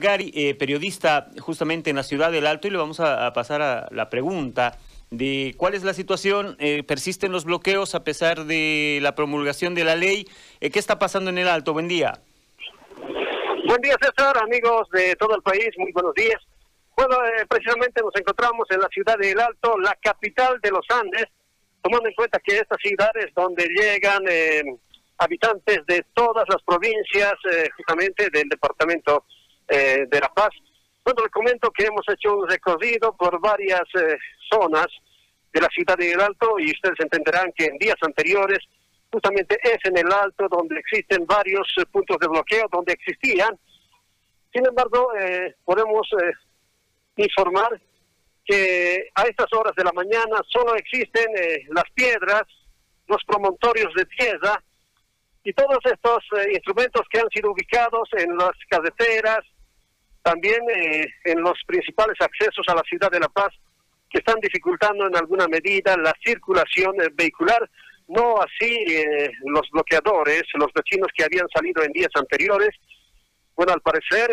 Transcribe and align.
Gary, 0.00 0.32
eh, 0.34 0.54
periodista 0.54 1.28
justamente 1.38 1.90
en 1.90 1.96
la 1.96 2.02
ciudad 2.02 2.32
del 2.32 2.46
Alto, 2.46 2.66
y 2.66 2.70
le 2.70 2.78
vamos 2.78 3.00
a, 3.00 3.32
pasar 3.34 3.60
a 3.60 3.86
la 3.90 4.08
pregunta 4.08 4.78
de 5.10 5.54
cuál 5.58 5.74
es 5.74 5.84
la 5.84 5.92
situación. 5.92 6.56
Eh, 6.58 6.82
¿Persisten 6.82 7.30
los 7.30 7.44
bloqueos 7.44 7.94
a 7.94 8.02
pesar 8.02 8.46
de 8.46 8.98
la 9.02 9.14
promulgación 9.14 9.74
de 9.74 9.84
la 9.84 9.96
ley? 9.96 10.26
Eh, 10.60 10.70
¿Qué 10.70 10.78
está 10.78 10.98
pasando 10.98 11.28
en 11.28 11.36
el 11.36 11.48
Alto? 11.48 11.74
Buen 11.74 11.86
día. 11.86 12.14
Buen 13.66 13.80
día, 13.82 13.94
César, 14.00 14.38
amigos 14.38 14.88
de 14.90 15.14
todo 15.16 15.36
el 15.36 15.42
país, 15.42 15.68
muy 15.76 15.92
buenos 15.92 16.14
días. 16.14 16.40
Bueno, 16.96 17.18
precisamente 17.48 18.00
nos 18.02 18.16
encontramos 18.16 18.66
en 18.70 18.80
la 18.80 18.88
ciudad 18.88 19.18
del 19.18 19.38
Alto, 19.38 19.78
la 19.78 19.96
capital 20.02 20.58
de 20.62 20.70
los 20.70 20.86
Andes, 20.88 21.26
tomando 21.82 22.08
en 22.08 22.14
cuenta 22.14 22.40
que 22.42 22.56
esta 22.56 22.76
ciudad 22.76 23.10
es 23.16 23.32
donde 23.34 23.68
llegan 23.68 24.24
habitantes 25.18 25.84
de 25.86 26.04
todas 26.14 26.44
las 26.48 26.62
provincias, 26.62 27.34
justamente 27.76 28.28
del 28.30 28.48
departamento 28.48 29.24
eh, 29.70 30.04
de 30.10 30.20
La 30.20 30.28
Paz. 30.28 30.50
Bueno, 31.04 31.22
les 31.22 31.30
comento 31.30 31.70
que 31.70 31.84
hemos 31.84 32.04
hecho 32.08 32.36
un 32.38 32.48
recorrido 32.48 33.16
por 33.16 33.40
varias 33.40 33.82
eh, 33.94 34.18
zonas 34.52 34.88
de 35.52 35.60
la 35.60 35.68
ciudad 35.68 35.96
de 35.96 36.10
El 36.10 36.20
Alto 36.20 36.58
y 36.58 36.72
ustedes 36.72 36.98
entenderán 36.98 37.52
que 37.56 37.66
en 37.66 37.78
días 37.78 37.96
anteriores 38.02 38.58
justamente 39.12 39.56
es 39.62 39.78
en 39.84 39.96
el 39.96 40.12
Alto 40.12 40.48
donde 40.50 40.76
existen 40.80 41.24
varios 41.24 41.68
eh, 41.78 41.86
puntos 41.86 42.16
de 42.20 42.26
bloqueo, 42.26 42.66
donde 42.72 42.94
existían. 42.94 43.56
Sin 44.52 44.66
embargo, 44.66 45.12
podemos 45.64 46.08
informar 47.14 47.80
que 48.44 49.08
a 49.14 49.22
estas 49.22 49.46
horas 49.52 49.72
de 49.76 49.84
la 49.84 49.92
mañana 49.92 50.40
solo 50.48 50.74
existen 50.74 51.28
las 51.68 51.84
piedras, 51.94 52.42
los 53.06 53.22
promontorios 53.28 53.94
de 53.94 54.06
tierra 54.06 54.60
y 55.44 55.52
todos 55.52 55.78
estos 55.84 56.18
instrumentos 56.52 57.02
que 57.12 57.20
han 57.20 57.30
sido 57.30 57.52
ubicados 57.52 58.08
en 58.18 58.36
las 58.36 58.50
carreteras, 58.68 59.44
también 60.22 60.60
eh, 60.74 61.06
en 61.24 61.40
los 61.40 61.58
principales 61.66 62.16
accesos 62.20 62.66
a 62.68 62.74
la 62.74 62.82
ciudad 62.82 63.10
de 63.10 63.20
La 63.20 63.28
Paz, 63.28 63.52
que 64.08 64.18
están 64.18 64.40
dificultando 64.40 65.06
en 65.06 65.16
alguna 65.16 65.46
medida 65.46 65.96
la 65.96 66.12
circulación 66.24 67.00
eh, 67.00 67.08
vehicular, 67.14 67.68
no 68.08 68.40
así 68.40 68.74
eh, 68.88 69.30
los 69.44 69.68
bloqueadores, 69.70 70.42
los 70.54 70.72
vecinos 70.74 71.08
que 71.16 71.24
habían 71.24 71.48
salido 71.54 71.82
en 71.82 71.92
días 71.92 72.10
anteriores, 72.14 72.70
bueno, 73.54 73.72
al 73.72 73.80
parecer 73.80 74.30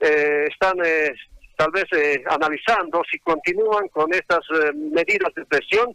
están 0.00 0.78
tal 1.56 1.70
vez 1.70 1.84
analizando 2.26 3.02
si 3.08 3.18
continúan 3.18 3.86
con 3.88 4.12
estas 4.14 4.40
medidas 4.74 5.32
de 5.36 5.44
presión, 5.44 5.94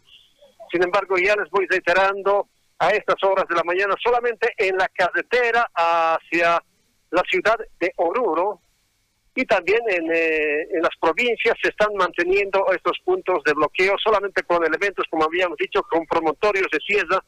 sin 0.71 0.83
embargo 0.83 1.17
ya 1.17 1.36
les 1.36 1.49
voy 1.49 1.66
reiterando 1.67 2.47
a 2.80 2.92
estas 2.92 3.21
horas 3.23 3.45
de 3.49 3.55
la 3.55 3.64
mañana 3.64 3.95
solamente 4.02 4.53
en 4.58 4.77
la 4.77 4.88
carretera 4.89 5.67
hacia 5.73 6.61
la 7.11 7.23
ciudad 7.30 7.58
de 7.80 7.91
Oruro 7.97 8.61
y 9.36 9.45
también 9.45 9.80
en, 9.88 10.11
eh, 10.11 10.67
en 10.72 10.81
las 10.81 10.95
provincias 11.00 11.55
se 11.61 11.69
están 11.69 11.94
manteniendo 11.95 12.66
estos 12.73 12.97
puntos 13.05 13.44
de 13.44 13.53
bloqueo 13.53 13.95
solamente 14.03 14.41
con 14.44 14.66
elementos, 14.66 15.05
como 15.11 15.25
habíamos 15.25 15.58
dicho, 15.58 15.83
con 15.83 16.05
promontorios 16.08 16.67
de 16.72 16.80
tierra 16.80 17.23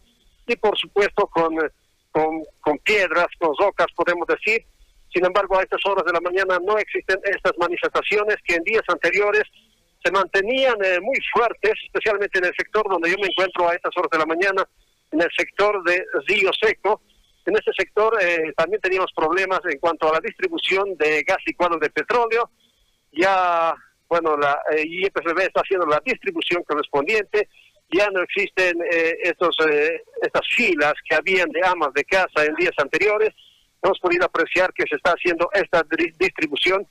y 0.48 0.56
por 0.56 0.76
supuesto 0.78 1.28
con, 1.28 1.54
eh, 1.54 1.70
con, 2.12 2.44
con 2.62 2.80
piedras, 2.80 3.28
con 3.38 3.56
rocas, 3.60 3.88
podemos 3.96 4.28
decir. 4.28 4.66
Sin 5.14 5.26
embargo, 5.26 5.58
a 5.58 5.62
estas 5.62 5.86
horas 5.86 6.04
de 6.06 6.14
la 6.14 6.22
mañana 6.22 6.60
no 6.66 6.78
existen 6.78 7.20
estas 7.26 7.54
manifestaciones 7.60 8.38
que 8.44 8.56
en 8.56 8.64
días 8.64 8.84
anteriores 8.88 9.44
se 10.04 10.12
mantenían 10.12 10.78
eh, 10.84 11.00
muy 11.02 11.18
fuertes, 11.32 11.74
especialmente 11.86 12.40
en 12.40 12.46
el 12.46 12.54
sector 12.58 12.90
donde 12.90 13.12
yo 13.12 13.18
me 13.22 13.28
encuentro 13.28 13.68
a 13.68 13.74
estas 13.74 13.96
horas 13.98 14.10
de 14.12 14.18
la 14.18 14.26
mañana, 14.26 14.68
en 15.12 15.22
el 15.22 15.30
sector 15.38 15.84
de 15.84 16.04
Río 16.28 16.52
Seco, 16.60 17.02
en 17.50 17.56
ese 17.56 17.72
sector 17.76 18.16
eh, 18.22 18.54
también 18.56 18.82
teníamos 18.82 19.12
problemas 19.16 19.60
en 19.66 19.80
cuanto 19.80 20.08
a 20.08 20.14
la 20.14 20.20
distribución 20.20 20.96
de 20.98 21.24
gas 21.24 21.40
licuado 21.46 21.78
de 21.80 21.90
petróleo. 21.90 22.52
Ya, 23.12 23.74
bueno, 24.08 24.38
la 24.38 24.62
eh, 24.72 24.84
IPFB 24.86 25.40
está 25.40 25.62
haciendo 25.62 25.88
la 25.88 26.02
distribución 26.06 26.64
correspondiente. 26.64 27.50
Ya 27.92 28.08
no 28.12 28.22
existen 28.22 28.80
eh, 28.92 29.18
estos, 29.24 29.58
eh, 29.68 30.04
estas 30.22 30.48
filas 30.56 30.94
que 31.08 31.16
habían 31.16 31.50
de 31.50 31.66
amas 31.66 31.92
de 31.94 32.04
casa 32.04 32.46
en 32.46 32.54
días 32.56 32.76
anteriores. 32.78 33.32
Hemos 33.82 34.00
podido 34.00 34.26
apreciar 34.26 34.72
que 34.74 34.84
se 34.88 34.96
está 34.96 35.12
haciendo 35.12 35.50
esta 35.54 35.84
distribución 36.20 36.88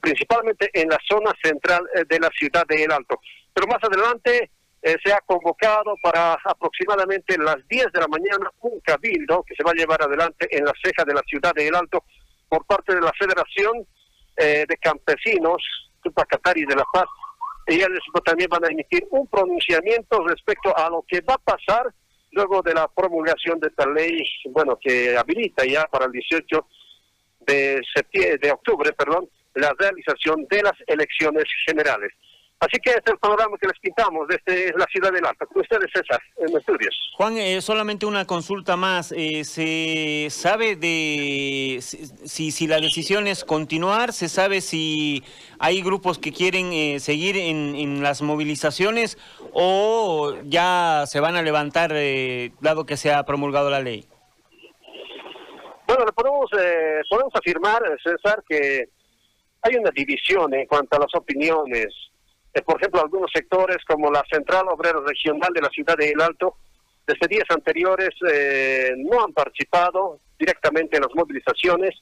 principalmente 0.00 0.68
en 0.72 0.88
la 0.88 0.98
zona 1.08 1.32
central 1.42 1.80
de 2.08 2.18
la 2.18 2.28
ciudad 2.30 2.66
de 2.66 2.84
El 2.84 2.92
Alto. 2.92 3.20
Pero 3.54 3.68
más 3.68 3.82
adelante 3.82 4.50
eh, 4.86 4.96
se 5.04 5.12
ha 5.12 5.18
convocado 5.26 5.96
para 6.00 6.34
aproximadamente 6.44 7.36
las 7.38 7.56
10 7.66 7.86
de 7.92 8.00
la 8.00 8.06
mañana 8.06 8.48
un 8.60 8.78
cabildo 8.78 9.42
que 9.42 9.56
se 9.56 9.64
va 9.64 9.72
a 9.72 9.74
llevar 9.74 10.00
adelante 10.00 10.46
en 10.56 10.64
la 10.64 10.72
ceja 10.80 11.02
de 11.04 11.12
la 11.12 11.22
ciudad 11.26 11.52
de 11.56 11.66
El 11.66 11.74
Alto 11.74 12.04
por 12.48 12.64
parte 12.66 12.94
de 12.94 13.00
la 13.00 13.12
Federación 13.18 13.84
eh, 14.36 14.64
de 14.68 14.76
Campesinos 14.76 15.60
Tupacatari 16.04 16.64
de 16.66 16.76
La 16.76 16.84
Paz. 16.92 17.06
Ellos 17.66 17.88
también 18.24 18.48
van 18.48 18.64
a 18.64 18.68
emitir 18.68 19.08
un 19.10 19.26
pronunciamiento 19.26 20.24
respecto 20.24 20.72
a 20.78 20.88
lo 20.88 21.04
que 21.08 21.20
va 21.20 21.34
a 21.34 21.38
pasar 21.38 21.92
luego 22.30 22.62
de 22.62 22.74
la 22.74 22.86
promulgación 22.86 23.58
de 23.58 23.66
esta 23.66 23.86
ley, 23.86 24.22
bueno, 24.50 24.78
que 24.80 25.16
habilita 25.16 25.64
ya 25.64 25.86
para 25.86 26.04
el 26.04 26.12
18 26.12 26.64
de 27.40 27.82
septiembre, 27.92 28.38
de 28.38 28.52
octubre, 28.52 28.92
perdón, 28.92 29.28
la 29.54 29.74
realización 29.76 30.46
de 30.48 30.62
las 30.62 30.74
elecciones 30.86 31.46
generales. 31.66 32.12
Así 32.58 32.78
que 32.82 32.90
este 32.90 33.10
es 33.10 33.12
el 33.12 33.18
panorama 33.18 33.58
que 33.60 33.66
les 33.66 33.78
pintamos 33.80 34.26
desde 34.28 34.72
la 34.78 34.86
ciudad 34.86 35.12
del 35.12 35.26
Alto. 35.26 35.46
Con 35.46 35.60
ustedes, 35.60 35.90
César, 35.92 36.18
en 36.38 36.56
estudios. 36.56 36.94
Juan, 37.14 37.36
eh, 37.36 37.60
solamente 37.60 38.06
una 38.06 38.24
consulta 38.24 38.76
más. 38.76 39.12
Eh, 39.12 39.44
¿Se 39.44 40.28
sabe 40.30 40.74
de 40.74 41.80
si, 41.82 42.50
si 42.50 42.66
la 42.66 42.80
decisión 42.80 43.26
es 43.26 43.44
continuar? 43.44 44.14
¿Se 44.14 44.30
sabe 44.30 44.62
si 44.62 45.22
hay 45.58 45.82
grupos 45.82 46.18
que 46.18 46.32
quieren 46.32 46.72
eh, 46.72 46.98
seguir 46.98 47.36
en, 47.36 47.74
en, 47.74 48.02
las 48.02 48.22
movilizaciones 48.22 49.18
o 49.52 50.34
ya 50.44 51.04
se 51.06 51.20
van 51.20 51.36
a 51.36 51.42
levantar 51.42 51.92
dado 52.60 52.86
que 52.86 52.96
se 52.96 53.12
ha 53.12 53.22
promulgado 53.24 53.68
la 53.68 53.80
ley? 53.80 54.06
Bueno, 55.86 56.06
podemos, 56.14 56.50
podemos 57.10 57.34
afirmar, 57.34 57.82
César, 58.02 58.42
que 58.48 58.88
hay 59.60 59.76
una 59.76 59.90
división 59.90 60.54
en 60.54 60.66
cuanto 60.66 60.96
a 60.96 61.00
las 61.00 61.14
opiniones 61.14 61.94
por 62.62 62.76
ejemplo, 62.76 63.00
algunos 63.00 63.30
sectores 63.32 63.78
como 63.86 64.10
la 64.10 64.24
Central 64.30 64.66
Obrera 64.68 65.00
Regional 65.06 65.52
de 65.52 65.60
la 65.60 65.68
ciudad 65.68 65.96
de 65.96 66.10
El 66.10 66.20
Alto, 66.20 66.56
desde 67.06 67.28
días 67.28 67.44
anteriores 67.50 68.10
eh, 68.28 68.92
no 68.96 69.22
han 69.22 69.32
participado 69.32 70.20
directamente 70.38 70.96
en 70.96 71.02
las 71.02 71.14
movilizaciones. 71.14 71.94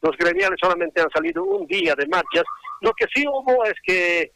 Los 0.00 0.16
gremiales 0.16 0.58
solamente 0.60 1.00
han 1.00 1.10
salido 1.10 1.44
un 1.44 1.66
día 1.66 1.94
de 1.94 2.06
marchas. 2.06 2.44
Lo 2.80 2.92
que 2.92 3.06
sí 3.14 3.24
hubo 3.26 3.64
es 3.64 3.74
que 3.84 4.32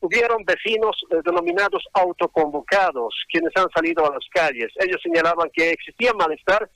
hubieron 0.00 0.44
vecinos 0.44 0.96
eh, 1.10 1.16
denominados 1.24 1.82
autoconvocados, 1.94 3.14
quienes 3.30 3.52
han 3.56 3.70
salido 3.70 4.04
a 4.04 4.14
las 4.14 4.26
calles. 4.30 4.72
Ellos 4.76 5.00
señalaban 5.02 5.48
que 5.52 5.70
existía 5.70 6.12
malestar 6.12 6.68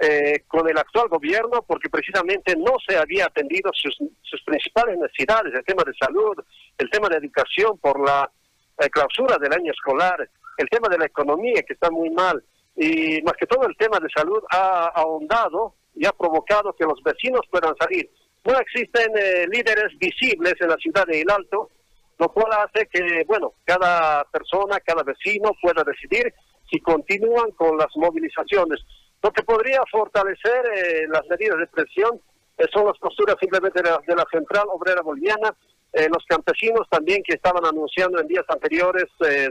eh, 0.00 0.44
con 0.48 0.68
el 0.68 0.78
actual 0.78 1.08
gobierno 1.08 1.62
porque 1.66 1.90
precisamente 1.90 2.56
no 2.56 2.76
se 2.86 2.96
había 2.96 3.26
atendido 3.26 3.70
sus, 3.74 3.96
sus 4.22 4.42
principales 4.42 4.98
necesidades, 4.98 5.52
el 5.54 5.64
tema 5.64 5.84
de 5.84 5.92
salud, 5.94 6.34
el 6.82 6.90
tema 6.90 7.08
de 7.08 7.16
educación 7.16 7.78
por 7.78 8.00
la 8.00 8.30
eh, 8.78 8.90
clausura 8.90 9.38
del 9.38 9.52
año 9.52 9.72
escolar, 9.72 10.28
el 10.56 10.68
tema 10.68 10.88
de 10.88 10.98
la 10.98 11.06
economía 11.06 11.62
que 11.62 11.74
está 11.74 11.90
muy 11.90 12.10
mal 12.10 12.42
y 12.76 13.20
más 13.22 13.34
que 13.34 13.46
todo 13.46 13.66
el 13.66 13.76
tema 13.76 13.98
de 14.00 14.08
salud 14.14 14.42
ha 14.50 14.86
ahondado 14.94 15.74
y 15.94 16.06
ha 16.06 16.12
provocado 16.12 16.72
que 16.74 16.84
los 16.84 17.02
vecinos 17.02 17.42
puedan 17.50 17.74
salir. 17.76 18.10
No 18.44 18.58
existen 18.58 19.12
eh, 19.16 19.46
líderes 19.48 19.96
visibles 19.98 20.54
en 20.60 20.68
la 20.68 20.76
ciudad 20.76 21.06
de 21.06 21.20
El 21.20 21.30
Alto, 21.30 21.70
lo 22.18 22.28
cual 22.30 22.52
hace 22.52 22.86
que, 22.86 23.24
bueno, 23.26 23.54
cada 23.64 24.24
persona, 24.24 24.80
cada 24.80 25.02
vecino 25.02 25.52
pueda 25.60 25.84
decidir 25.84 26.32
si 26.70 26.80
continúan 26.80 27.50
con 27.52 27.76
las 27.76 27.94
movilizaciones. 27.96 28.80
Lo 29.22 29.30
que 29.30 29.42
podría 29.42 29.80
fortalecer 29.90 30.64
eh, 30.74 31.06
las 31.08 31.22
medidas 31.28 31.58
de 31.58 31.66
presión 31.68 32.20
eh, 32.58 32.66
son 32.72 32.86
las 32.86 32.98
posturas 32.98 33.36
simplemente 33.38 33.80
de 33.82 33.90
la, 33.90 34.26
Central 34.30 34.66
Obrera 34.72 35.02
Boliviana, 35.02 35.54
eh, 35.92 36.08
los 36.12 36.24
campesinos 36.26 36.86
también 36.90 37.22
que 37.22 37.34
estaban 37.34 37.64
anunciando 37.64 38.20
en 38.20 38.26
días 38.26 38.44
anteriores 38.48 39.04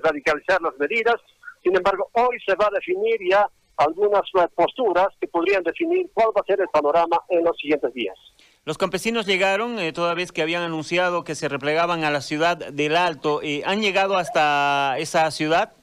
radicalizar 0.04 0.62
las 0.62 0.78
medidas. 0.78 1.16
Sin 1.64 1.76
embargo, 1.76 2.10
hoy 2.14 2.40
se 2.46 2.56
va 2.56 2.68
a 2.68 2.72
definir 2.72 3.18
ya 3.30 3.48
algunas 3.78 4.22
posturas 4.56 5.08
que 5.20 5.28
podrían 5.28 5.64
definir 5.64 6.10
cuál 6.14 6.30
va 6.36 6.42
a 6.42 6.46
ser 6.46 6.62
el 6.62 6.68
panorama 6.70 7.22
en 7.30 7.44
los 7.44 7.58
siguientes 7.58 7.94
días. 7.94 8.16
Los 8.66 8.78
campesinos 8.78 9.26
llegaron, 9.26 9.78
toda 9.94 10.14
vez 10.14 10.32
que 10.32 10.42
habían 10.42 10.62
anunciado 10.62 11.24
que 11.24 11.36
se 11.36 11.50
replegaban 11.50 12.04
a 12.04 12.12
la 12.12 12.22
ciudad 12.22 12.58
del 12.58 12.96
Alto. 12.96 13.42
¿Han 13.66 13.82
llegado 13.82 14.18
hasta 14.18 14.98
esa 15.00 15.30
ciudad? 15.32 15.74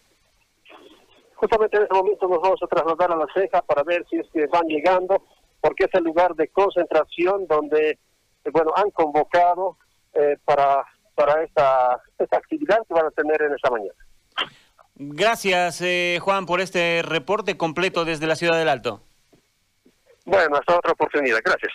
Justamente 1.39 1.77
en 1.77 1.85
este 1.85 1.95
momento 1.95 2.27
nos 2.27 2.41
vamos 2.41 2.61
a 2.63 2.67
trasladar 2.67 3.13
a 3.13 3.17
la 3.17 3.27
ceja 3.33 3.63
para 3.63 3.85
ver 3.85 4.05
si 4.11 4.17
es 4.17 4.27
que 4.33 4.49
van 4.49 4.67
llegando, 4.67 5.23
porque 5.61 5.85
es 5.85 5.95
el 5.95 6.03
lugar 6.03 6.35
de 6.35 6.49
concentración 6.49 7.47
donde, 7.47 7.91
eh, 7.91 8.51
bueno, 8.53 8.73
han 8.75 8.91
convocado 8.91 9.77
eh, 10.15 10.37
para, 10.45 10.85
para 11.15 11.43
esta, 11.43 12.01
esta 12.19 12.37
actividad 12.37 12.79
que 12.87 12.95
van 12.95 13.07
a 13.07 13.11
tener 13.11 13.43
en 13.43 13.55
esta 13.55 13.71
mañana. 13.71 13.95
Gracias, 14.95 15.81
eh, 15.81 16.19
Juan, 16.21 16.45
por 16.47 16.61
este 16.61 17.03
reporte 17.03 17.57
completo 17.57 18.05
desde 18.05 18.27
la 18.27 18.35
Ciudad 18.35 18.59
del 18.59 18.69
Alto. 18.69 19.01
Bueno, 20.25 20.57
hasta 20.57 20.77
otra 20.77 20.93
oportunidad. 20.93 21.39
Gracias. 21.45 21.73